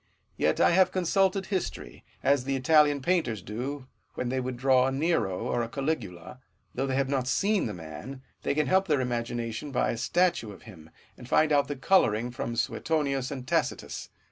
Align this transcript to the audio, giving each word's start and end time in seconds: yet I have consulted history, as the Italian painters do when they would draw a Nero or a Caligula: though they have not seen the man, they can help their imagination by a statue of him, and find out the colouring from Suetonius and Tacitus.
yet 0.35 0.59
I 0.59 0.71
have 0.71 0.91
consulted 0.91 1.45
history, 1.45 2.03
as 2.23 2.43
the 2.43 2.55
Italian 2.55 3.03
painters 3.03 3.39
do 3.43 3.85
when 4.15 4.29
they 4.29 4.39
would 4.39 4.57
draw 4.57 4.87
a 4.87 4.91
Nero 4.91 5.41
or 5.41 5.61
a 5.61 5.69
Caligula: 5.69 6.39
though 6.73 6.87
they 6.87 6.95
have 6.95 7.07
not 7.07 7.27
seen 7.27 7.67
the 7.67 7.73
man, 7.75 8.23
they 8.41 8.55
can 8.55 8.65
help 8.65 8.87
their 8.87 8.99
imagination 8.99 9.71
by 9.71 9.91
a 9.91 9.97
statue 9.97 10.51
of 10.51 10.63
him, 10.63 10.89
and 11.19 11.29
find 11.29 11.51
out 11.51 11.67
the 11.67 11.75
colouring 11.75 12.31
from 12.31 12.55
Suetonius 12.55 13.29
and 13.29 13.47
Tacitus. 13.47 14.09